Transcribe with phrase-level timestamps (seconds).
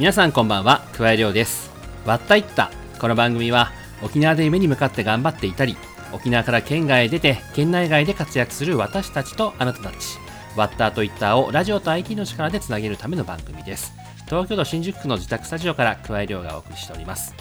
[0.00, 1.70] 皆さんこんばんは桑井亮です。
[2.06, 2.70] わったいった。
[2.98, 3.70] この番組は
[4.02, 5.76] 沖縄で夢に向かって頑張っていたり
[6.14, 10.16] 沖縄から県外へ出て県内外で活躍する私たちとあなたたち
[10.56, 13.92] ワッターとイッターをラジオと IT の力でつなげるための番組です。
[14.24, 17.34] 東京都新宿区の自宅スタジオから桑井亮がお送りしております。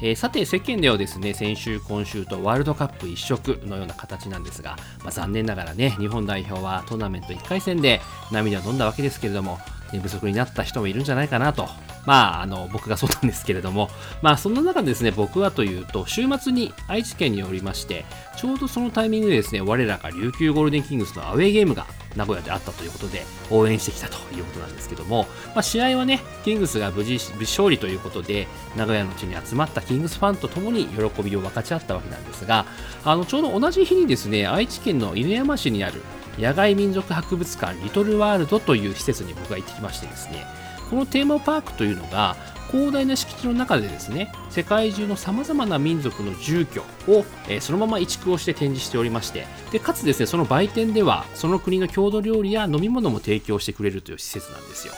[0.00, 9.58] えー、さて世間ではですね先週今週とワールドカップ一色のような形なんですが、まあ、残念ながらね日本代表はトーナメント1回戦で涙を飲んだわけですけれども
[9.92, 11.68] 寝不足になった人もいるんじゃないかなと
[12.06, 13.90] まあ、あの、僕がそうなんですけれども、
[14.22, 18.06] まあ、そんな中ですね、僕はというと、週末に愛知県におりまして、
[18.36, 32.66] ちょうどそのタイミングでですね、我らが琉球ゴールデンキングスのアウェーゲームが名古屋であったということで、応援してきたということなんですけども、まあ、試合はね、キングスが無事、無事勝利ということで、名古屋の地に集まったキングスファンと共に喜びを分かち合ったわけなんですが、
[33.04, 36.02] あの、ちょうど同じ日にですね、愛知県の犬山市にある
[36.38, 40.46] 野外民族博物館リトルワールドという施設に僕が行ってきましてですね、
[40.90, 42.36] このテーマパークというのが
[42.70, 54.94] 広大な敷地の中でですね世界中のさまざまな民族の住居を、えー、そのまま移築をして展示しておりましてでかつですねその売店ではその国の郷土料理や飲み物も提供してくれるという施設なんですよ。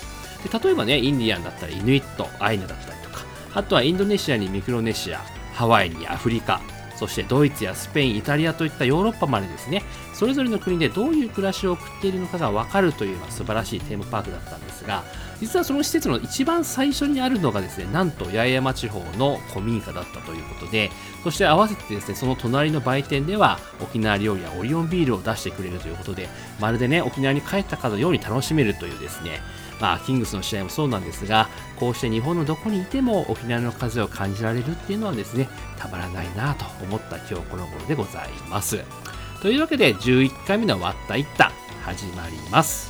[0.51, 5.21] で例えばねインディアンだったりイヌイットアイヌだったりとかあとはインドネシアにミクロネシア
[5.53, 6.61] ハワイにアフリカ
[6.99, 15.05] そしてドイツやスペイン、イタリアといったヨーロッパまでですね、それぞれの国でどういう暮らしを送っているのかがわかるという、まあ、素晴らしいテーマパークだったんですが、
[15.41, 20.91] 実はその施設の一番最初にあるのがですね、なんと八重山地方の古民家だったということで、
[21.23, 26.29] そして合わせてですね、その隣の売店では沖縄料理やオリオンビールを出してくれるということで、
[26.61, 29.41] まるでね、沖縄に帰ったかのように楽しめるというですね、
[29.81, 38.85] まあ、キングスの試合もそうなんですが、こうして日本のどこにいても沖縄の風を感じられるっていうのはですね、たまらないなと思った今日この頃でございます。
[39.41, 41.53] というわけで、11回目の割ったいった
[41.85, 42.88] 始まります。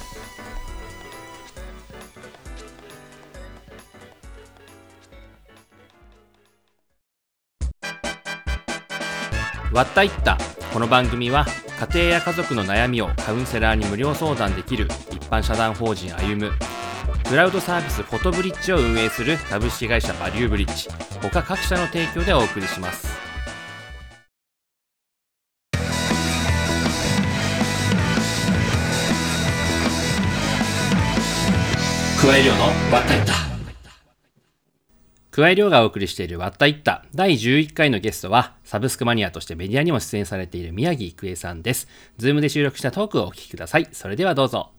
[9.72, 10.38] 割ったいった。
[10.72, 11.46] この番組は
[11.92, 16.52] 家庭や家族の悩みをカウンセラーに無料相談できる一般社団法人歩む
[17.28, 20.88] クラウドサービスフォトブリッジを運営する株式会社バリューブリッジ
[21.20, 23.08] 他各社の提供でお送りします。
[32.20, 32.62] 加え量の
[32.92, 33.47] ワッタイッタ。
[35.38, 41.86] 加え量がお送りしているワッタイッタ第11回のゲストはサブスクマニアとしてメディアにも出演されている宮城いくえさんです。
[42.16, 43.86] ズームで収録したトークをお聞きください。
[43.92, 44.72] それではどうぞ。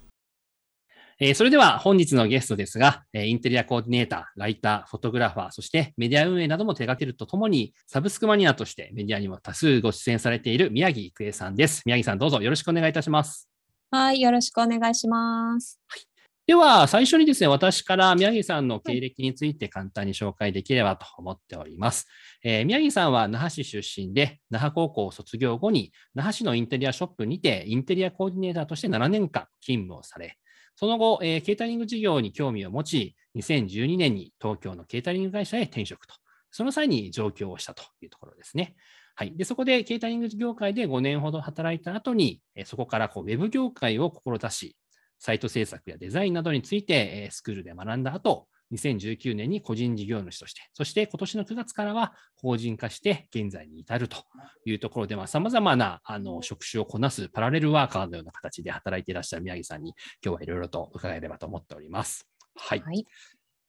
[1.21, 11.83] えー、それでは本日のゲストですが、えー、インテリアコーディネーター、ライター、フォトグラファー、そしてメディア運営なども手掛けるとともに、サブスクマニアとしてメディアにも多数ご出演されている宮城いくえさんです。
[11.85, 13.49] 宮城さん、どうぞよろしくお願いいたします。
[13.91, 15.79] はい、よろしくお願いします。
[15.87, 16.08] はい、
[16.49, 22.07] では、最初にですね、私から宮城さんの経歴について簡単に紹介できればと思っております。
[22.43, 30.39] えー、宮城さんは那覇市出身で、那覇高校を卒業後に、那覇市のインテリアショップにて、インテリアコーディネーターとして7年間勤務をされ、
[30.75, 36.15] その後、えー、ケータリング事業に興味を持ち、2012年に東京のケータリング会社へ転職と、
[36.49, 38.73] その際に上京をしたというところですね。
[39.13, 39.37] はい。
[39.37, 44.75] で、そこでケータリング業界で5年ほど働いた後に、そこからこうウェブ業界を志し、
[45.19, 54.17] サイト制作やデザインなどについて、えスクールで学んだ後、2019年に個人事業主として、そして今年の9月からは法人化して現在に至ると
[54.65, 59.93] いうところで、さまざ、まなあの職種をこなすパラレルワーカーのような形で働いていらっしゃる宮城さんに、
[60.23, 62.27] 今日はいろいろと伺えればと思っております。
[62.55, 62.79] はい。
[62.81, 63.05] はい、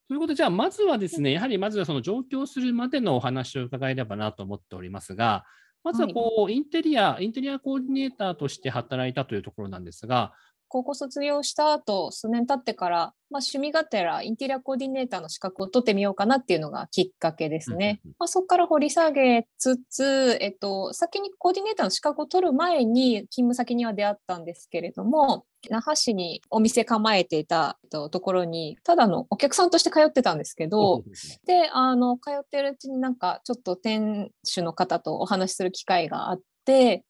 [0.09, 5.45] ということで、じゃあ、まずはですね、やはりまずはその上京するまでのお話を伺えればなと思っておりますが、
[5.83, 10.35] まずはこう、はい、インテリア、インテリアコーディネーターとして働いたというところなんですが、
[10.71, 12.97] 高校卒業した後、数年経ってから、
[13.29, 18.01] まあ、趣味がてらインテリアコーディネーターの資格を取ってみようかなっていうのがきっかけですね。
[18.19, 31.03] まあ、そこから掘り下げつつ、えっと、先にコーディネーターの資格を取る前に勤務先には出会ったんですけれども、那覇市にお店構えていたところに、ただのお客さんとして通ってたんですけど、
[31.47, 37.05] で、あの、通ってるうちになんかちょっと店主の方とお話しする機会があって、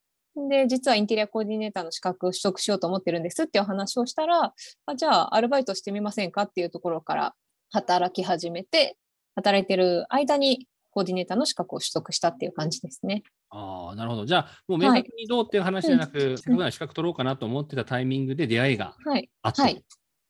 [0.49, 4.53] で、実はインテリアコーディネーターの資格を取得しようと思ってるんですっていう話をしたら、
[4.85, 7.35] あじゃあアルバイトしてみませんかっていうところから
[7.71, 8.97] 働き始めて、
[9.35, 13.23] 働いてる間にコーディネーターの資格を取得したっていう感じですね。
[13.49, 14.25] ああ、なるほど。
[14.25, 18.95] じゃあ、もう明確にどうっていう話じゃなく、はい、せっかくな資格取ろうかなと思ってたタイミングで出会いが
[19.41, 19.79] あった、はい、は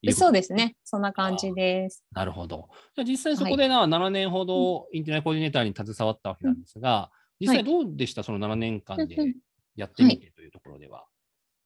[0.03, 0.75] い、そうですね。
[0.83, 2.03] そんな感じです。
[2.11, 2.69] なるほど。
[2.95, 9.33] じゃあ実際そこでな、はい、7年ほどインテリアコーディネーターに携わったわけなんですが、実際どうでした、その7年間で
[9.75, 10.99] やってみてというところでは。
[10.99, 11.07] はい、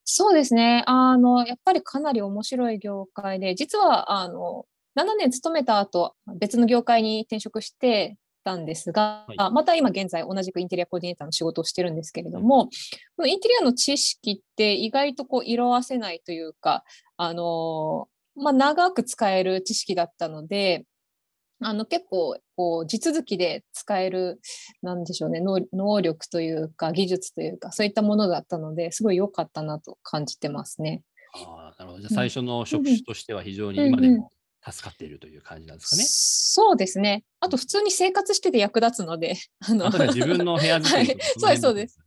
[0.06, 0.84] そうですね。
[0.88, 4.66] あの、やっぱりかなり面白い業界で、実は、あの、
[4.98, 12.72] 7年勤めた後、別の業界に転職してたんですが、はいまた今現在同じくインテリアコーディネーターの仕事をしてるんですけれども、こ
[13.24, 16.86] のインテリアの知識って意外とこう色あせないというか、
[17.18, 20.86] あのーまあ、長く使える知識だったので、
[21.62, 24.40] あの結構こう地続きで使える
[24.82, 31.02] なんでしょうね能能力というか技術というかそういったものだったのですごい良かったなと感じてますね。
[31.34, 32.02] ああ、なるほど。
[32.02, 34.32] じゃ最初の職種としては非常にうん今でも
[34.68, 36.04] 助かっているという感じなんですかね。
[36.08, 37.24] そうですね。
[37.40, 42.00] あと普通に生活してて役立つので、あの自分の部屋作りとかはいその辺もそうです。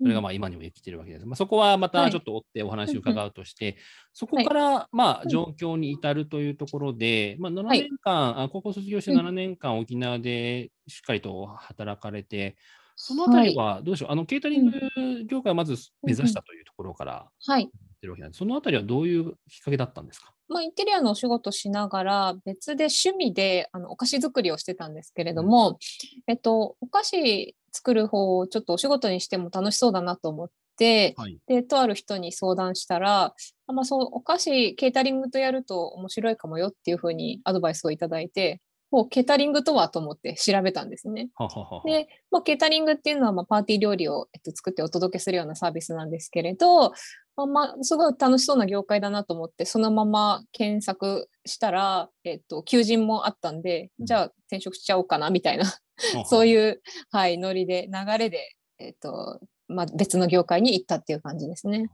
[0.00, 1.26] それがまあ今にも生きてるわけです。
[1.26, 3.76] まあ、そこはまたちょっと追ってお話を伺うとして、
[4.12, 5.28] そこからまあうん。
[5.28, 7.80] 状況に至るというところで、まあ、7はい。
[7.80, 9.18] 年間、あ高校卒業してうん。
[9.18, 12.56] 7年間沖縄でしっかりと働かれて、
[12.96, 17.62] そのあたりはどうでしょう、あのケータリング業界をまず目指したというところからはい。
[17.62, 17.70] やっ
[18.00, 18.38] てるわけなんです。
[18.38, 20.32] そのあたりはどういうきっかけだったんですか？
[20.48, 25.78] まあ、インテリアのお仕事しながら別で趣味であのお菓子作りをしてたんですけれども、
[26.26, 31.38] えっと、お菓子作る方をちょっとお仕事にしても楽しそうだなと思って、はい。
[31.46, 33.34] でとある人に相談したら、
[33.66, 41.28] あまあ、そうお菓子ケータリングとやると面白いかもよっていうふうにアドバイスをいただいてもうケータリングとはと思って調べたんですね。
[41.34, 46.92] ははははで、まあ、ケータリングっていうのは、まあ、パーティー料理を、えっと、作ってお届けするようなサービスなんですけれど、
[47.36, 55.64] まあまあ、すごい楽しそうな業界だなと思って、そのまま検索したら、えっと、求人もあったんで、じゃあ転職しちゃおうかなみたいな、
[56.26, 56.46] そうう。
[56.46, 61.90] いう、はい、ノリで、流れで、えっと、まあ、別の業界に行ったっていう感じですね。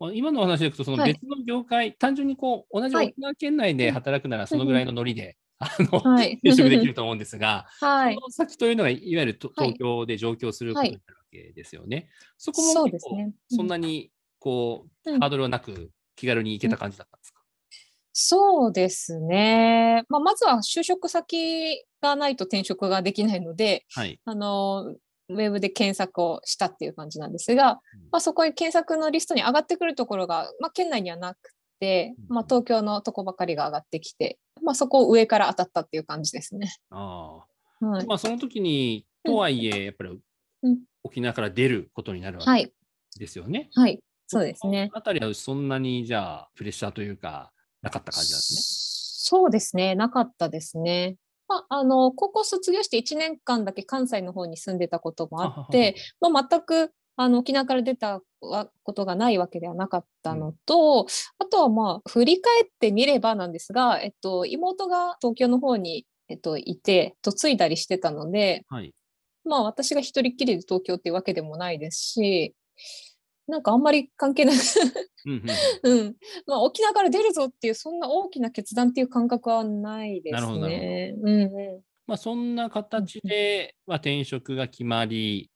[0.00, 6.34] まあ今のお話でいくと、そのはい別の業界、単純にこう同じはい沖縄県内で働くなら、そのぐらいのノリで、あの、はい。
[6.44, 8.20] 転職できると思うんですが、はいそ。
[8.20, 12.08] の先というのが、いわゆる東京で上京することになるわけですよね。
[12.38, 13.34] そこもそう結構ですね。
[13.48, 17.42] そんなにこう、うんハードルはなく、気軽に行けた感じだったんですか、
[18.12, 20.04] そうですね。
[20.08, 24.20] まあ、まずは就職先がないと転職ができないので、はい。
[24.24, 24.94] あの、
[25.28, 27.80] ウェブで検索をしたっていう感じなんですが、
[28.10, 31.38] まあ、そこに検索のリストに上がってくるところが、まあ、県内にはなく
[32.28, 36.72] まあ、東京のとこばかりが上がってきて、まあ、そこを上から当たったっていう感じですね。
[36.90, 37.44] あ
[37.80, 37.86] あ。
[37.86, 38.06] はい。
[38.06, 40.10] まあ、その時に、とはいえ、やっぱり
[40.62, 42.66] うん沖縄から出ることになるわはい。
[42.66, 42.72] け
[43.18, 43.70] ですよね。
[43.74, 43.98] はい。
[44.28, 44.90] そうですね。
[44.94, 47.52] あたりはそんなにじゃあ、プレッシャーというか、
[47.82, 48.82] なかった感じなんですね？
[49.24, 49.94] そうですね。
[49.96, 51.16] なかったですね。
[51.48, 56.92] まあ、あの、高校卒業して1年間だけ関西の方に住んでたこともあって、まあ、全く
[57.22, 61.06] あの沖縄から出たわことがないわけではなかったのと、
[61.38, 68.92] あとはまあ振り返ってみればなんですが、えっと、妹が東京の方に、えっと、いて嫁いだりしてたので、はい。
[69.44, 72.54] まあ、私が一人っきりで東京っていうわけでもないですし
[73.48, 74.56] なんかあんまり関係なく、
[75.26, 75.42] うん
[75.82, 76.16] うんうん。
[76.46, 81.14] まあ、沖縄から出るぞっていうそんな大きな決断っていう感覚はないですね。
[81.20, 81.82] うんうん。
[82.06, 85.50] まあ、そんな形で、まあ、転職が決まり、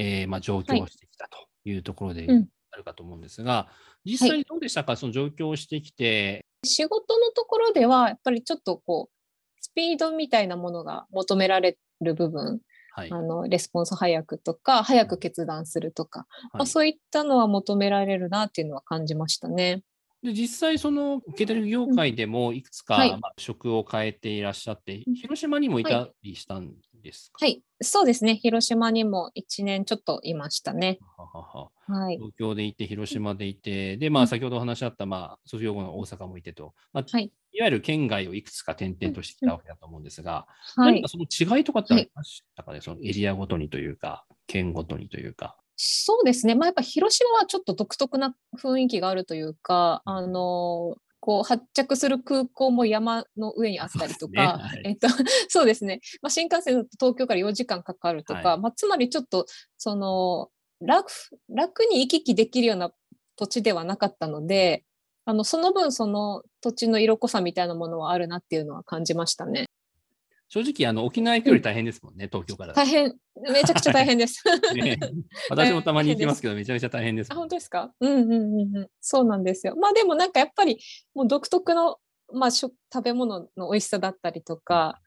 [0.00, 2.48] えーまあ、上京してきたというところでうん。
[2.70, 3.68] あるかと思うんですが、
[4.04, 12.60] 実際どうでしたか、その上京してきて、仕事のところではやっぱりちょっとこうスピードみたいなものが求められる部分
[12.92, 13.12] はい。
[13.12, 19.82] あのレスポンス早くとか早く決断するとか、まあ、そういったのは求められるなっていうのは感じましたね。
[20.22, 23.10] で実際、そのケータリング業界でもいくつか、はい。
[23.20, 28.34] まあ、職を変えていらっしゃって、広島にもいたりしたんですか、はい、そうですね。
[28.34, 30.98] 広島にも1年ちょっといましたね。
[31.16, 32.10] はははは。
[32.10, 32.16] い。
[32.16, 37.30] 東京でいて、広島でいて、で、まあ、うん先ほどお話しあった、まあ、卒業後の大阪もいてと、まあはい。
[37.52, 40.46] いわゆる県外をいくつか転々としてきたわけだと思うんですが、
[40.76, 40.94] はい。
[40.94, 41.08] 何か。
[41.08, 45.56] その違いとかってありましたかね、そのエリアごとにというか、県ごとにというか。
[45.80, 46.56] そうですね。
[46.56, 54.42] まあ、やっぱ広島はちょっと独特な雰囲気があるというか、あのこう発着する空港も山の上にあったりとか、そうですね。
[54.42, 54.80] はい。
[54.84, 55.08] えっと、
[55.48, 58.60] そうですね、まあ、新幹線だと東京から4時間かかるとか、はい。
[58.60, 61.12] まあ、つまりちょっとその楽
[61.48, 62.90] 楽に行き来できるような
[63.36, 64.84] 土地ではなかったので、
[65.26, 69.66] あのその分その土地の色濃さみたいなものはあるなっていうのは感じましたね。
[70.48, 73.14] 正直、あの沖縄行くより大変ですもんね、東京からだ大変、
[73.52, 74.42] めちゃくちゃ大変です。
[74.42, 74.98] と ね。
[75.50, 77.34] 私もたまに行きますけど、めちゃめちゃ大変ですあ。
[77.34, 77.92] 本当ですか？
[78.00, 78.36] うんうんう
[78.66, 78.88] んうん。
[79.00, 79.76] そうなんですよ。
[79.76, 80.78] まあでもなんかやっぱり
[81.14, 81.98] もう独特の、
[82.32, 85.00] まあ、食食べ物の美味しさだったりとか、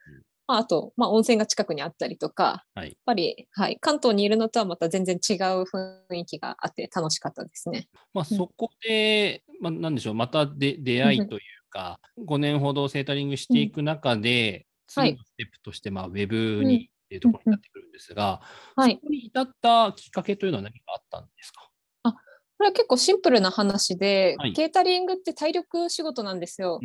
[0.48, 7.88] まあ、あと、まあ、温泉が近くにあったりとか、はいやっぱり、はい、関東にいるのとはまた全然違う雰囲気があって楽しかったですね。
[8.14, 18.42] まあ、そこで、まあ、なんでしょう、またで出会いというか、5年ほどセータリングしていく中で、はい次のステップとして、まあ、ウェブにっていうところになってくるんですが、
[18.76, 18.94] はい。
[18.94, 19.00] そ。
[19.00, 21.70] こに至ったきっかけというのは何かあったんですか？
[22.04, 22.20] まこ
[22.64, 24.54] れは結構シンプルな話で、はい。
[24.54, 26.80] ケータリングって体力仕事なんですよ。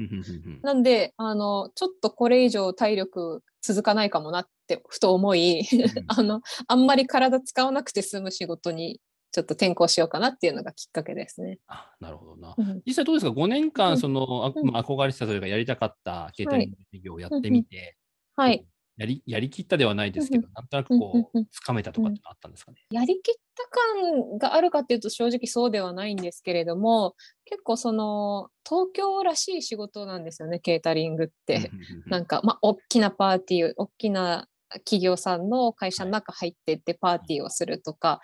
[0.63, 5.63] なんで、あの、ちょっとこれ以上体力続かないかもなってふと思い、
[6.09, 9.01] あの、あんまり体使わなくて済む仕事に
[9.37, 11.59] ちょっと転向しようかなっていうのがきっかけですね。
[11.67, 12.55] あなるほどな。
[12.57, 17.99] うん実際どうですか ?5 年うん間、その、あうんまあ憧れてたというか、やりたかったケータリング事業をやってみて、
[18.35, 18.67] はい。
[18.97, 22.79] やりやりきったではないですけど、なんとなくうんこうつかめたとかってのあったんですかね？
[22.91, 27.15] やりきった感があるかっていうと正直そうではないんですけれども、
[27.45, 31.71] 結構その東京らしい仕事なんですよね、ケータリングって。
[32.07, 34.49] なんか、まあ、大きなパーティー、大きな
[34.85, 38.21] 企業さんの会社の中入ってってパーティーをするとか、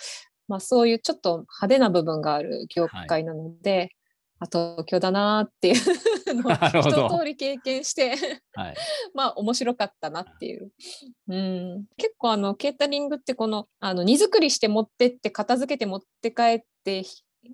[0.48, 3.90] まあ、そういうちょっと派手な部分がある業界なので、
[4.42, 5.76] あ東京だなーっていう
[6.34, 8.16] のを一通り経験して
[8.54, 8.74] はい。
[9.14, 10.72] まあ面白かったなっていう。
[11.28, 17.04] うん、結構あのケータリングってこのあの荷造りして持ってって片付けて持って帰って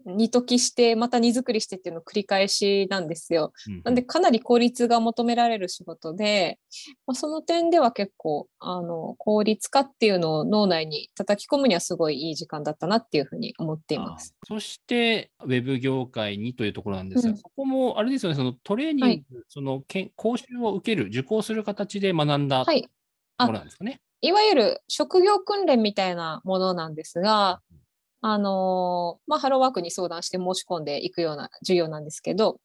[0.05, 3.53] 煮溶きしてまた荷造りしてっていうのを繰り返しなんですよ。
[3.85, 6.59] なんでかなり効率が求められる仕事で、
[7.07, 14.35] まあ、その点では結構あの効率化っていうのを脳内に叩き込むにはすごいいい時間だったなっていうふうに思っています。
[14.43, 22.83] あそして、ウェブ業界にというところなんですが、うんそこもあれですよね、そのトレーニング、はいそのけん講習を受ける、受講する形で学んだとはい。
[22.83, 22.89] こ
[23.39, 24.01] あろなんですかね？
[24.21, 27.61] いわゆる職業訓練みたいなものなんですが、
[28.21, 32.61] あのーまあ、ハローワークに相談して申し込んでいくような授業なんですけど、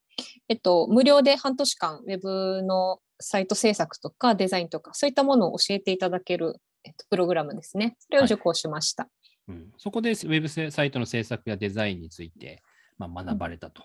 [0.48, 7.96] えっと、無料で半年間、ウェブのサイト制作とかデザインとか、そういったものを教えていただける、えっと、プログラムですね。
[8.00, 9.08] それを受講しました。
[9.48, 12.62] うん、そこでウェブせサイトの制作やデザインについて、
[12.98, 13.82] まあ、学ばれたと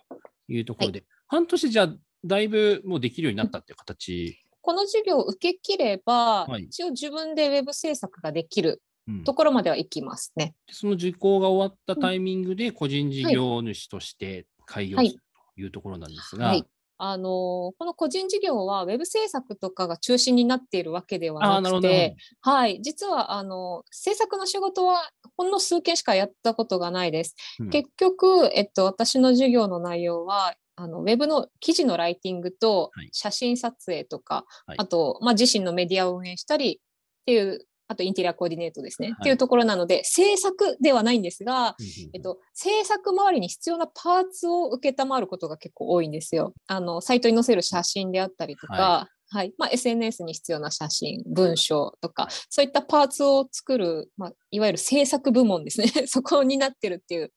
[0.47, 1.88] いうところで、半年じゃ
[2.25, 4.39] だいぶもうできるようになったっていう形？
[4.61, 8.79] この授業を受け切れば、はい一応自分でウェブ制作ができるうん
[9.25, 10.56] ところまでは行きますね。
[10.70, 15.12] その受講が終わったタイミングで個人事業主として開業する
[15.56, 16.66] というところなんですが、はい。
[17.01, 27.36] あのーこの個人事業はウェブ制作とかが中心になっているわけであはあ、なくて、はい、実はあの制作の仕事はほんの数件しかやったことがないです。
[27.60, 27.70] うん。
[27.70, 33.10] 結局、えっと、私の授業の内容はあのウェブの記事のライティングとはい。
[33.13, 34.78] 写真撮影とか、はい。
[34.78, 39.15] あと、まあ、自身のメディアを運営したりっていうあとインテリアコーディネートですね、はい。
[39.19, 41.75] っていうところなので制作ではないんですが、
[42.13, 46.53] えっと、制作周りに必要なパーツを受けたまわることが結構多いんですよ。
[46.67, 49.53] あのサイトに載せる写真であったりとか、ははい。
[49.60, 55.88] まあ、SNS に必要な写真、文章とか、はいそういったパーツを作る、まあ、いわゆる制作部門ですね。
[56.08, 57.31] そこになってるっていう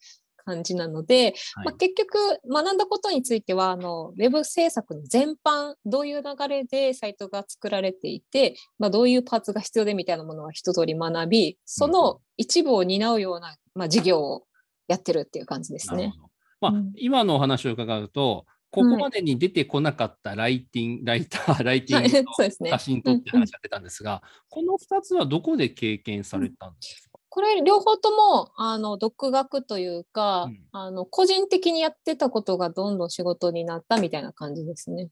[0.45, 1.67] 感じなので、はい。
[1.67, 2.19] まあ、結局
[2.49, 14.45] 学んだことについてはあのウェブ制作の全般どういう流れでサイトが作られていて、まあ、どういうパーツが必要でみたいなものは一通り学びその一部を担うような、まあ、事業を
[14.89, 16.13] やってるっていう感じですね。
[16.61, 16.93] まあ、うん。
[16.97, 35.09] 今のお話を伺うと、ここまでに出てこなかったライティング、 ライター、ライティングと写真とって話が出たんですが、この2つはどこで経験されたんですか、これ両方ともあの独学というか、うんあの個人的にやってたことがどんどん仕事になったみたいな感じですね。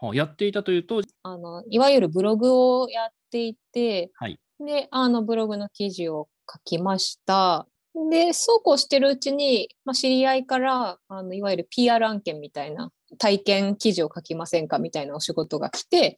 [0.00, 7.68] はあやっていたというと、あのいわゆるブログをやっていて、はいであのブログの記事を書きました。
[8.10, 16.16] でそうこうしてるうちに、まあ、知り合いからあのいわゆる PR 案件みたいな体験記事を書きませんかみたいなお仕事が来てうん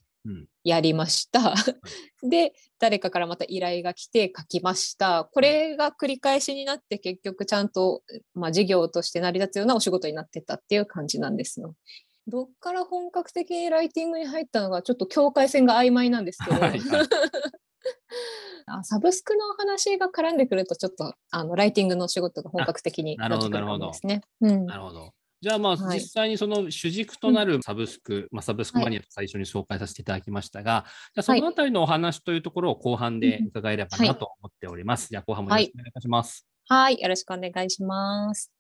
[0.65, 1.55] やりました。
[2.23, 5.29] で誰かからまた依頼が来て書きました。
[5.33, 8.03] これが繰り返しになって結局ちゃんと、
[8.35, 11.75] まあ、事業として成り立つようなお仕事になってたっていう感じなんですよ。
[12.27, 16.81] どっから本格的にライティングに入ったのがちょっと境界線が曖昧なんですけど、はいはい
[18.67, 24.23] あサブスクの話が絡んでくるとちょっとあのライティングの仕事が本格的にあなってくるなるほどかもですね。
[24.41, 25.13] うんなるほど。
[25.43, 25.99] じゃあまあはい。
[25.99, 30.85] 実際にその主軸となるサブスク、まあ、サブスクマニアと最初に紹介させていただきましたが、
[31.15, 35.09] じゃあそのあたりのお話というところを後半で伺えればなと思っております。
[35.11, 36.47] じゃあ後半もよろしくお願いいたします。
[36.69, 38.53] はい、よろしくお願いします。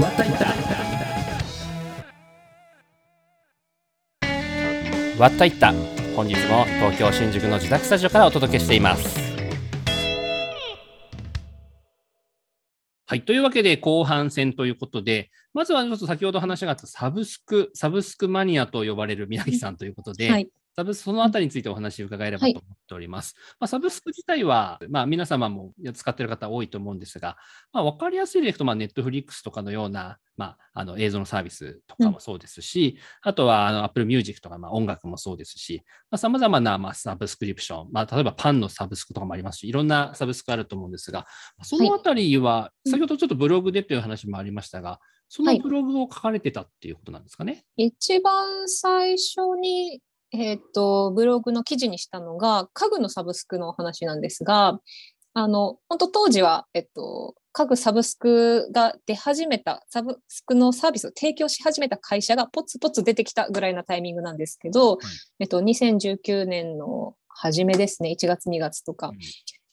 [0.00, 0.46] わったいった。
[5.20, 5.94] わったいった。
[6.14, 9.23] 本日も東京新宿の自宅スタジオからお届けしています
[13.14, 13.22] はい。
[13.22, 23.34] というわけで後半戦ということでまずはちょっと先ほど話があったサブスクサブスクマニアと呼ばれる宮城さんということで、はい、サブスそのあたりについてお話を伺えればと思っております。
[23.36, 27.36] はい、まあ、サブスク自体は、まあ、皆様も使っている方多いと思うんですが、
[27.72, 35.84] まあ、分かりやすいでいくと、まあ、ネットフリックスとかのような、まあ、あの映像のサービスとかもそうですし、うん、あとはあの Apple Music とか、まあ、音楽もそうですし、
[36.16, 41.26] さまざ、まな、まあ、サブスクリプション、まあ、例えばパンのサブスクとかもありますし、いろんなサブスクあると思うんですが、
[41.62, 47.52] そのあたりは、はい、先ほどちょっとブログでという話もありましたが、そのブログを書かれてたっていうことなんですかね？
[47.52, 50.00] はい、一番最初に
[50.34, 54.80] えっ、ー、と、ブログの記事にしたのが、家具のサブスクの話なんですが、
[55.32, 64.98] あの、本当当時は、えっと、家具サブスクが出始めた、サブスクのサービスを提供し始めた会社がポツポツ出てきたぐらいなタイミングなんですけど、はい、
[65.40, 69.12] えっと、2019年の初めですね、1月2月とか。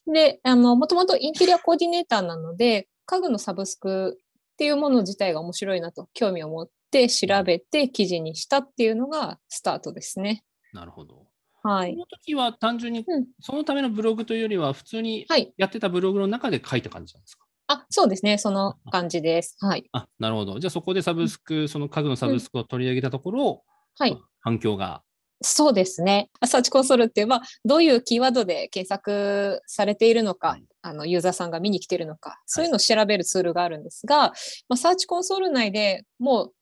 [0.07, 10.43] うん、で、あの、もともとインテリアコーディネーターなので、家具のサブスクっていうもの自体が面白いなと興味を持って調べて記事にしたっていうのがスタートですね。
[10.73, 11.27] なるほど。
[11.63, 11.93] はい。
[11.93, 13.05] その時は単純に、
[13.39, 18.37] そのためのブログというよりは、普通にやってたブログの中で書いた感じなんですか、はい、あ、そうですね。
[18.37, 19.57] その感じです。
[19.59, 19.87] はい。
[19.91, 20.59] あ、なるほど。
[20.59, 23.63] じゃあそこでサブスク、その家具のサブスクを取り上げたところ、
[23.97, 24.17] はい。
[24.39, 25.03] 反響が。
[25.43, 26.29] そうですね。
[26.45, 34.29] サーチコンソールっていう、まあ、どういうキーワードで検索されているのか、はい、あのユーザーさんが見に来ているのか、そういうのを調べるツールがあるんですが、はい、
[34.69, 36.53] まあ、サーチコンソール内でもう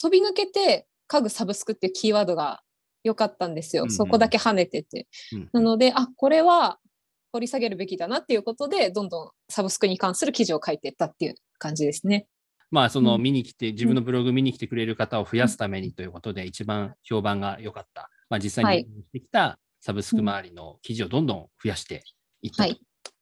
[0.00, 2.60] 飛び抜けて家具サブスクっていうキーワードが
[3.08, 3.90] 良かったんですよ。
[3.90, 5.08] そこだけ跳ねてて。
[5.52, 6.78] なので、あ、これは
[7.32, 12.26] 掘り下げるべきだなっていうことで、どんどんサブスクに関する記事を書いていったっていう感じですね。
[12.70, 18.10] まあ、その見に来て、自分のブログ見に来てくれる方を増やすためにということで、一番評判が良かった。
[18.28, 22.04] まあ、実際にしてきたサブスク周りの記事をどんどん増やして
[22.42, 22.80] いった、はい。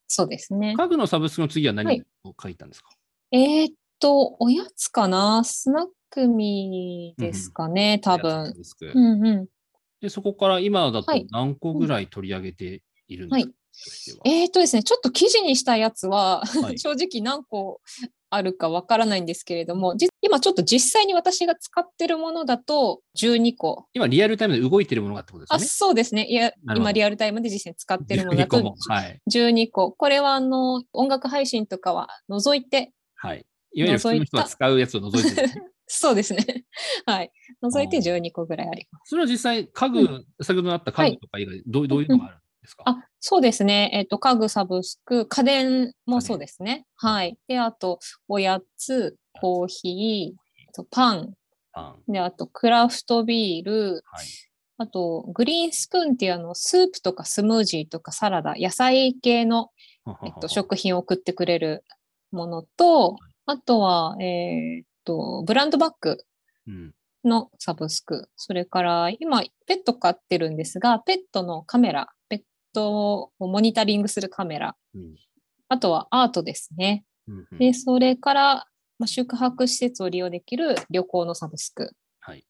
[0.08, 0.74] そうですね。
[0.76, 2.88] 家具のサブスクの次は何を書いたんですか、
[3.30, 5.44] はい、えー、っと、おやつかな？
[5.44, 8.52] スナックミーですかね、うん、多分。
[8.94, 9.46] うんうん。
[10.00, 13.52] で、そこから今だと何個ぐらい取り上げているんですか、はいうん
[14.24, 17.80] えー、っとですね、ちょっと記事にしたやつは、はい、 正直何個
[18.30, 23.86] あるかわからないんですけれども、今ちょっと実際に私が使ってるものだと12個。
[23.92, 25.56] 今リアルタイムで動いてるものがってことですね？
[25.56, 26.26] あそうですね。
[26.26, 28.74] いや今リアルタイムで実際に使ってるものだと
[29.30, 29.82] 12個。
[29.82, 32.92] はい、これはあの音楽配信とかは除いて。
[33.14, 33.44] はい。
[33.72, 35.54] いわゆる普通の人が使うやつを除いて、ね、
[35.86, 36.44] そうですね。
[37.06, 37.32] はい。
[37.62, 39.10] 除いて12個ぐらいあります。
[39.10, 43.90] それは実際、家具、うん、先ほどあった家具とか以外、どうどういうのがあるんですか、あそうですね。
[43.92, 46.86] えっ、ー、と、家具、サブスク、家電もそうですね。
[46.96, 47.38] はい。
[47.46, 51.34] で、あと、おやつ、コーヒー、パン。
[51.72, 54.02] パンで、あと、クラフトビール。
[54.04, 54.26] はい、
[54.78, 59.70] あと、グリーンスプーンっていうあの、スープとかスムージーとかサラダ、野菜系の、
[60.24, 61.84] えっと、食品を送ってくれる
[62.32, 66.18] ものと、あとは、えー、と、ブランドバッグ
[67.24, 72.40] のサブスク、うん、それから今、ペット飼ってるんですが、ペットのカメラ、ペッ
[72.74, 75.14] トをモニタリングするカメラ、うん、
[75.68, 77.04] あとはアートですね。
[77.28, 78.66] うんうん、で、それから、
[78.98, 81.92] まあ、宿泊施設を利用できる旅行のサブスク。
[82.20, 82.44] はい。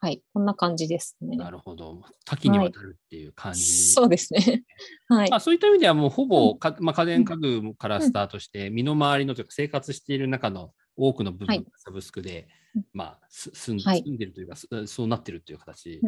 [0.00, 1.36] はい、こんな感じですね。
[1.36, 2.02] なるほど。
[2.24, 4.64] 多岐にわたるっていう感じ、はい、そうですね。
[5.08, 5.30] はい。
[5.30, 16.00] まあ、そういった意味ではもうほぼか、まあ、家電家具からスタートして、身の回りのというか生活している中の多くの部分がサブスクで、はい、まあ、住ん住んでるというか、そうなってるという形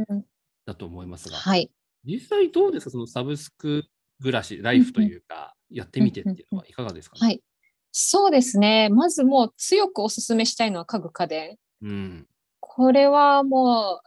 [0.67, 1.71] だと思いますが、はい、
[2.05, 3.85] 実際どうですか、そのサブスク
[4.21, 7.43] 暮らし、ライフというか、やってみてっていうのはいかがですか、ね、はい。
[7.93, 8.89] そうですね。
[8.91, 11.57] まずもう強くお勧めしたいのは家具家電。
[11.83, 12.27] うん、
[12.61, 14.01] これはも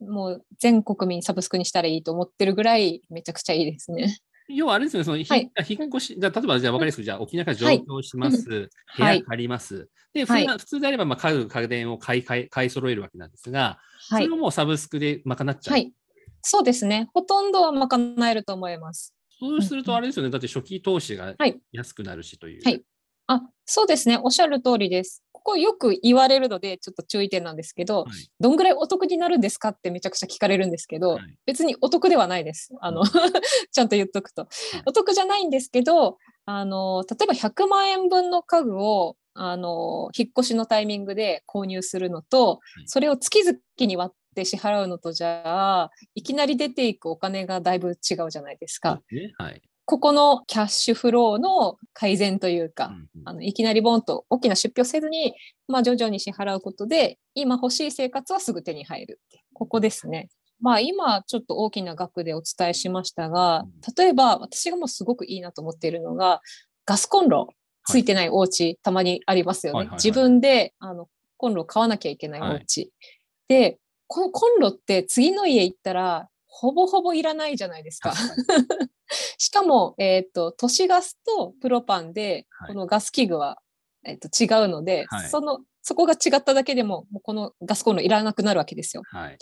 [0.00, 4.18] う、もう全国民サブスクにしたらいいと思ってるぐらいめちゃくちゃいいですね。
[4.54, 9.88] 要はあれですね、その、はい、引っ越し、じゃ例えばじゃあ分かりやすく、じゃあ沖縄から上京します、はい、部屋借ります。
[10.12, 15.74] で、普通普通であれば、まあ、家具、家電を買い、買い、買い揃えるわけなんですが、それをもうサブスクで賄っちゃう。
[15.74, 15.92] はい。
[16.42, 17.08] そうですね。
[17.12, 19.14] ほとんどは賄えると思います。
[19.38, 21.34] そうするとあれですよね、だって初期投資が
[21.72, 22.62] 安くなるしという。
[22.64, 22.82] はい。
[23.26, 24.18] あ、そうですね。
[24.22, 25.22] おっしゃる通りです。
[25.42, 32.74] ここよく言われるので、ちょっと注意点なんですけど、はい、どんぐらいお得になるんですかってめちゃくちゃ聞かれるんですけど、はい、別にお得ではないです。
[32.80, 33.02] あの、
[33.72, 34.48] ちゃんと言っとくと。
[34.86, 49.00] お得じゃないんですけど、あの、例えば100万円分の家具を、あの、引っ越しのタイミングで購入するのと、それを月々に割って支払うのとじゃあ、いきなり出ていくお金がだいぶ違うじゃないですか。
[49.38, 55.34] はい、ここのキャッシュフローの改善というか、うんうん、あのいきなりボンと大きな出費をせずに、
[55.66, 59.20] まあ、徐々に支払うことで、今欲しい生活はすぐ手に入る。
[59.52, 60.28] ここですね。
[60.60, 63.64] まあ今ちょっと大きな額でお伝えしましたが、
[63.96, 66.40] 例えば私がもうすごくいいなと思っているのが、
[66.86, 67.48] ガスコンロ
[67.84, 69.78] ついてないお家、はい、たまにありますよね。
[69.78, 72.90] はいはいはい、自分であのコンロを買わなきゃいけないお家、はい、
[73.48, 78.10] で、このコンロって次の家行ったらほぼほぼいらないじゃないですか。
[78.10, 78.88] 確かに
[79.38, 83.58] しかも、えっ、と、都市ガスとプロパンでは、いこのガス器具は、
[84.04, 89.02] えっと違うので、はいその、そこが違っただけでも、もうこのガスコンロいらなくなるわけですよ。
[89.06, 89.38] はい。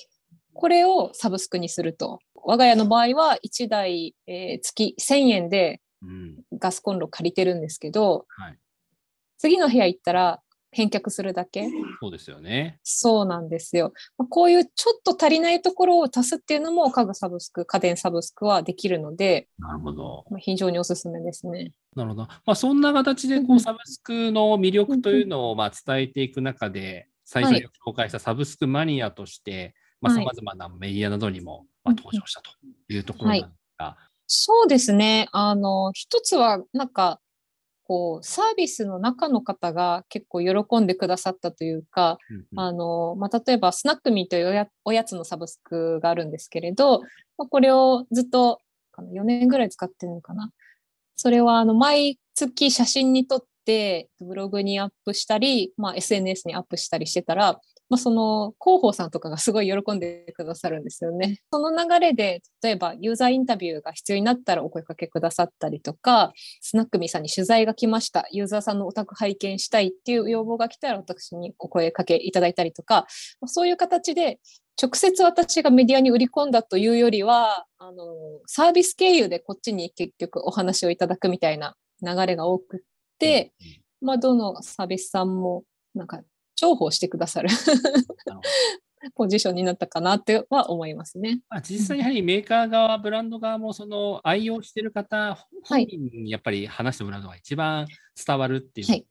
[0.55, 2.19] これをサブスクにすると。
[2.35, 6.43] 我が家の場合は1台、えー月1000円でうん。
[6.53, 8.59] ガスコンロ借りてるんですけど、はい。
[9.39, 11.69] 次の部屋行ったら返却するだけ。
[12.01, 12.79] そうですよね。
[12.83, 13.93] そうなんですよ。
[14.17, 20.25] まあこういうちょっと足りないところを足すっていうのも家具サブスク、家電サブスクはできるので、なるほど。
[20.31, 21.73] まあ非常におすすめですね。
[21.97, 22.23] なるほど。
[22.23, 32.51] まあ、そんな形でこうサブスクの魅力というのをまあ伝えていく中で、最初に紹介したサブスクマニアとして、まあ、はい様々なメディアなどにもまあ登場したと
[32.89, 33.97] いうところなんですが、
[34.31, 35.27] そうですね。
[35.33, 37.19] あの、一つは、なんか、
[37.89, 47.01] こう、サービスの中の方が結構喜んでくださったというか、うんうんあの、まあ、例えば、スナックミーというおやおやつのサブスクがあるんですけれど、
[47.39, 48.61] まあ、これをずっと
[48.93, 50.53] あの4年ぐらい使ってるのかな。
[51.17, 57.59] それは、あの、毎月写真に撮って、ブログにアップしたり、まあ、SNS にアップしたりしてたら、
[57.91, 61.41] まあ、その広報さんとかがすごい喜んでくださるんですよね。
[61.53, 68.27] その流れで、例えばユーザーインタビューが必要になったらお声かけくださったりとか、スナックミーさんに取材が来ました。
[68.31, 73.07] ユーザーさんのお宅拝見したいっていう要望が来たら私にお声かけいただいたりとか、
[73.41, 74.39] まあそういう形で
[74.81, 78.05] 直接私がメディアに売り込んだというよりは、あの、
[78.47, 82.81] サービス経由でこっちに結局お話をいただくみたいな流れが多くっ
[83.19, 83.53] て、
[84.01, 86.21] まあ、どのサービスさんもなんか
[86.61, 87.49] 重宝してくださる
[89.15, 91.41] ポジションになったかなっては思いますね。
[91.49, 97.87] まあ、実際にやはりメーカー側、ブランド側もその愛用している方、はい本人にやっぱり話してもらうのが一番
[98.27, 99.03] 伝わるっていうのが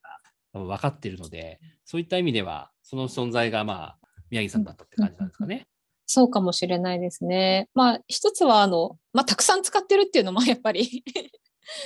[0.52, 3.98] 多分分かっているので、そういった意味では、その存在がまあ
[4.30, 5.66] 宮城さんだったって感じなんですかね。
[6.06, 7.68] そうかもしれないですね。
[7.74, 11.04] まあ、一つは、あの、まあ、たくさん使ってるっていうのもやっぱり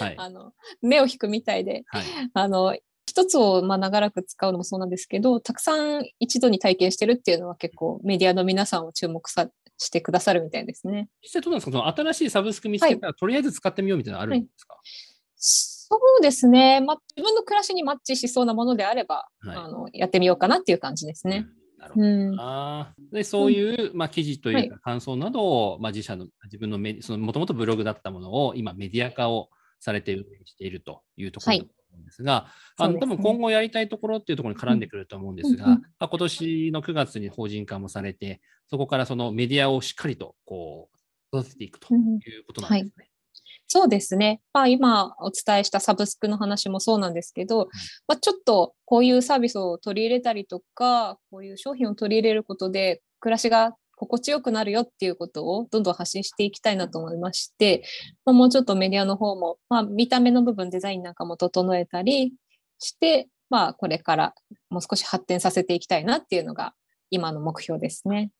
[0.01, 0.15] はい。
[0.19, 2.05] あの、目を引くみたいで、はい。
[2.33, 11.09] あの、一つをまあ長らく使うのもそうなんですけど、たくさん一度に体験してるっていうのは結構メディアの皆さんを注目さしてくださるみたいですね。
[11.23, 11.73] 実際どうなんですか？
[11.73, 14.77] その新しいサブスク見つけたら、とりあえず使ってみようみたいなのあるんですか、
[15.35, 16.81] そうですね。
[16.81, 19.57] まあ、自分の暮らしにマッチしそうなものであれば、はい。
[19.57, 21.47] あのやってみようかなっていう感じですね。
[21.47, 21.83] うん。
[21.83, 22.07] なるほど。
[22.07, 23.11] うん。
[23.13, 29.49] でそういう、まあ、記事というか感想などを、まあ、自社の自分のメそのもともとブログだったものを今メディア化を
[29.81, 31.59] されて運営しているというところ
[31.97, 33.07] うんですが、あのね。
[33.07, 35.81] 分今後やりたいところっていうところに絡んでくると思うんですが、うんうん。
[35.81, 40.89] まあ、今年の9月に法人化もされて、そこからそのメディアをしっかりとこ
[41.33, 43.09] う育てていくということなんですね。
[43.67, 44.43] そうですね。
[44.53, 47.71] まあ、今お伝えしたサブスクの話もそうなんですけど、
[48.07, 53.75] まあ、ちょっとこういうサービスを取り入れたりとか、こういう商品を取り入れることで、暮らしが
[54.07, 57.85] 心地よくなるよっていうことをどんどん発信していきたいなと思いまして、
[58.25, 62.33] まあ、もうちょっとメディアの方も、まあ、見た目の部分、デザインなんかも整えたり
[62.79, 64.35] して、まあ、これから
[64.71, 66.75] もう少し発展させていきたいなっていうのが
[67.11, 68.33] 今の目標ですね。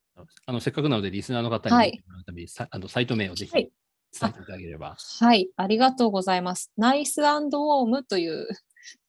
[0.47, 3.71] あのせっかくなので、リスナーの方にはい見てもらうために、さあのサイト名をぜひはい
[4.19, 4.97] 伝えていただければ。
[5.21, 6.71] はい、ありがとうございます。
[6.77, 8.47] ナイスウォームという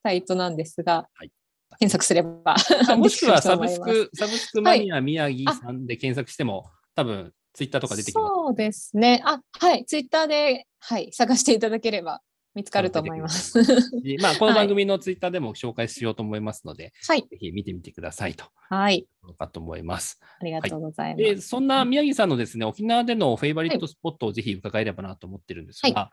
[0.03, 1.31] サイトなんですが、はい
[1.79, 2.55] 検索すれば
[2.89, 8.27] あ もしくはサブスク、サブスクマニア宮城さんで検索しても、多分ツイッターとか出てきます。
[8.27, 9.21] そうですね。
[9.25, 12.21] あ、はい、ツイッターで、はい、探していただければ
[12.55, 13.53] 見つかると思います。
[14.03, 18.45] で まあ、この番組のツイッターでも紹介しようと思いますので、はい、ぜひ見てみてくださいと。
[18.69, 19.07] はい、
[19.37, 20.19] かと思います。
[20.39, 21.23] ありがとうございます。
[21.23, 26.11] で、そんな宮城さんのですね、沖縄でのフェイバリットスポットをぜひ伺えればなと思ってるんですが、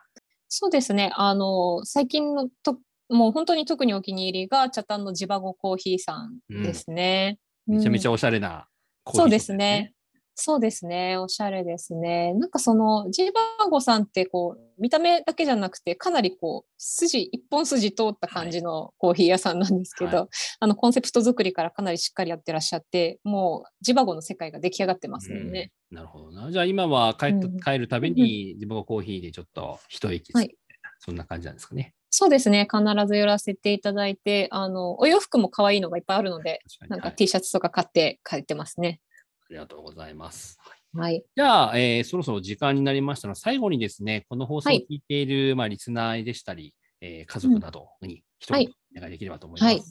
[0.48, 1.12] そうですね。
[1.14, 2.78] あの、最近のと、
[3.10, 7.38] もう本当に特にお気に入りが、チャタンのジバゴコーヒーさんですね。
[7.68, 8.68] ゃ、めちゃめちゃおしゃれな
[9.04, 9.94] コーヒーそうですね。
[10.42, 11.18] そうですね。
[11.18, 12.32] おしゃれですね。
[12.32, 20.28] なんかその、ジバゴさんってこう、見た目だけじゃなくて、かなりこう、筋、一本筋通った感じのコーヒー屋さんなんですけど、はい
[20.60, 25.72] あの、コンセプト作りからかなりしっかりやってらっしゃって、もう、ジバゴの世界が出来上がってますよね。
[25.74, 26.52] うんなるほどな。
[26.52, 31.94] じゃあ今は帰帰るたびに自分がコーヒーでちょっと一息つくみたいな、そんな感じなんですかね。
[32.10, 32.66] そうですね。
[32.70, 36.60] 必ず寄らせていただいて、あの、お洋服も可愛いのがいっぱいあるので。
[36.88, 39.00] なんかはい T シャツとか買って帰ってますね。
[39.46, 40.58] ありがとうございます。
[40.60, 41.24] はいはい。
[41.36, 49.72] じゃあ、えーそろそろ時間になりましたので、最後にですね、この放送を聞いている、まあ、リスナーでしたり、えー家族などに一言お願いできればと思います。
[49.72, 49.82] はい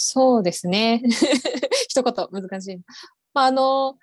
[0.00, 1.02] そうですね。
[1.88, 2.76] 一言難しい。
[3.34, 3.98] まあ、あの、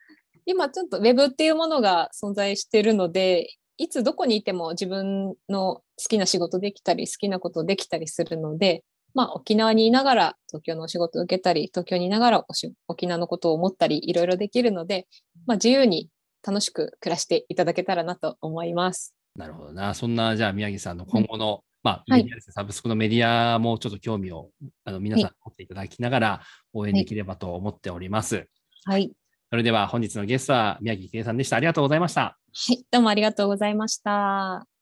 [0.45, 12.45] 今ちょっと Web っていうものが存在しているので、いつどこにいても自分の好きな仕事できたり、好きなことできたりするので、まあ、沖縄にいながら東京のお仕事を受けたり、東京にいながら
[12.87, 15.07] 沖縄のことを思ったり、いろいろできるので、
[15.45, 16.09] まあ、自由に
[16.45, 19.15] 楽しく暮らしていただけたらなと思います。
[19.35, 19.93] なるほどな。
[19.93, 24.49] そんな、じゃあ宮城さんの今後の、まあ、メディアですね、サブスクのメディアもちょっと興味を
[24.83, 26.41] あの皆さん持っていただきながら
[26.73, 28.47] 応援できればと思っております。
[28.83, 29.11] はい。
[29.49, 31.55] それでは本日のゲストは宮城圭さんでした。
[31.55, 32.21] ありがとうございました。
[32.21, 32.37] は
[32.73, 34.74] い、どうもありがとうございました。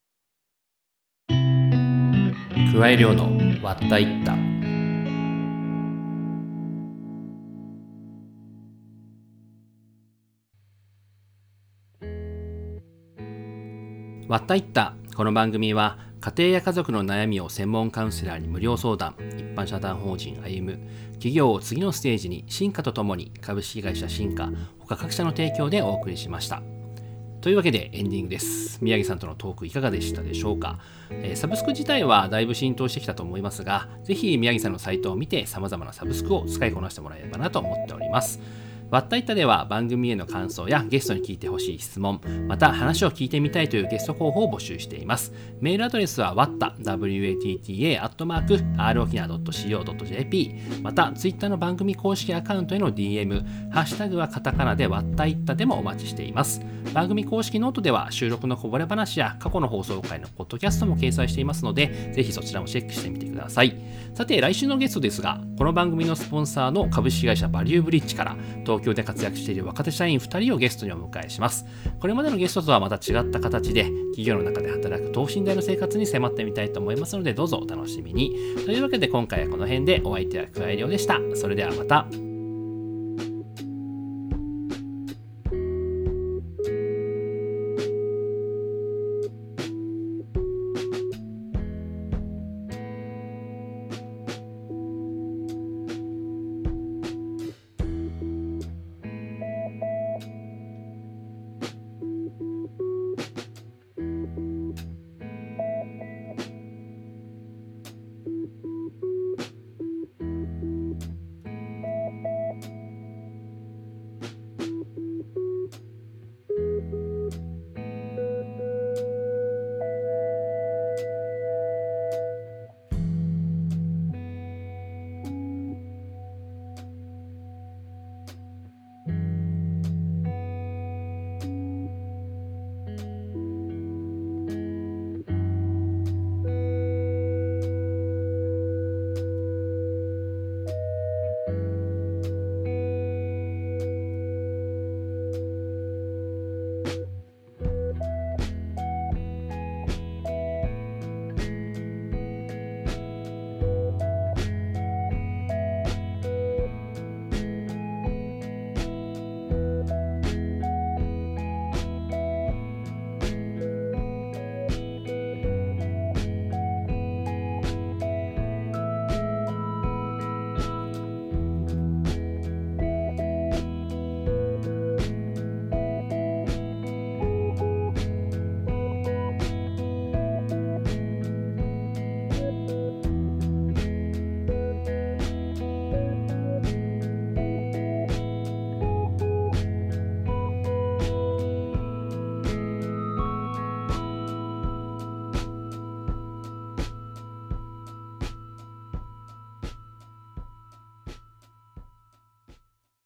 [2.73, 3.25] 加え量の
[3.61, 4.33] 割ったいった。
[14.27, 14.95] 割ったいった。
[15.15, 19.13] この番組は家庭や家族の悩みを専門カウンセラーに無料相談。
[19.37, 20.79] 一般社団法人歩む。
[21.11, 24.49] 企業を次のステージに進化とともに株式会社進化。
[24.79, 26.63] 他各社の提供でお送りしました。
[27.43, 28.79] というわけでエンディングです。
[28.81, 30.79] 宮城さんとのトークいかがでしたでしょうか、
[31.09, 38.39] えー、サブスク自体はだいぶ浸透してきたと思いますがぜひ宮城さんのサイトを見て様々なサブスクを使いこなしてもらえればなと思っております。
[38.89, 45.33] わったいったでは番組への感想やゲストに聞いてほしい質問、また話を聞いてみたいというゲスト候補を募集しています。
[45.59, 46.77] メールアドレスは watta,
[48.13, 56.61] watta.rokina.co.jp また、ツイッターの番組公式アカウントへの DM、ハッシュタグはカタカナでワッタイッタでもお待ちしています。
[56.93, 63.75] 番組公式ノートでは収録のこぼれ話や過去の放送回のポッドキャストも掲載していますので、ぜひそちらもチェックしてみてください。
[64.13, 71.65] さて、来週のゲストですが、この番組のスポンサーの株式会社バリューブリッジから東東京で活躍している若手社員2人をゲストにお迎えします。
[71.99, 78.35] これまでのゲストとはまた違った形で、企業の中で働く等身大の生活に迫ってみたいと思いますので、どうぞお楽しみに。
[78.65, 81.19] というわけで今回はこの辺でお相手は桑井亮でした。
[81.35, 82.32] それではまた。